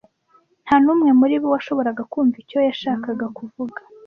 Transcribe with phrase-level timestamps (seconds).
[0.65, 3.79] Nta n'umwe muri bo washoboraga kumva icyo yashakaga kuvuga.